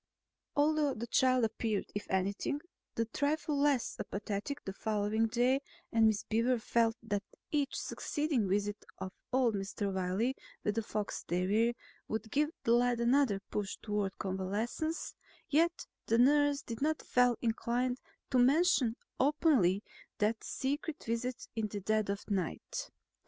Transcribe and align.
Although 0.55 0.95
the 0.95 1.05
child 1.05 1.45
appeared, 1.45 1.85
if 1.93 2.09
anything, 2.09 2.59
a 2.97 3.05
trifle 3.05 3.55
less 3.55 3.97
apathetic 3.99 4.65
the 4.65 4.73
following 4.73 5.27
day 5.27 5.61
and 5.91 6.07
Miss 6.07 6.23
Beaver 6.23 6.57
felt 6.57 6.95
that 7.03 7.21
each 7.51 7.79
succeeding 7.79 8.49
visit 8.49 8.83
of 8.97 9.11
old 9.31 9.53
Mr. 9.53 9.93
Wiley 9.93 10.33
with 10.63 10.73
the 10.73 10.81
fox 10.81 11.21
terrier 11.23 11.73
would 12.07 12.31
give 12.31 12.49
the 12.63 12.71
lad 12.71 12.99
another 12.99 13.41
push 13.51 13.77
toward 13.79 14.17
convalescence, 14.17 15.13
yet 15.51 15.85
the 16.07 16.17
nurse 16.17 16.63
did 16.63 16.81
not 16.81 17.03
feel 17.03 17.37
inclined 17.39 17.99
to 18.31 18.39
mention 18.39 18.95
openly 19.19 19.83
that 20.17 20.43
secret 20.43 21.03
visit 21.03 21.47
in 21.55 21.67
the 21.67 21.79
dead 21.79 22.09
of 22.09 22.27
night. 22.27 22.89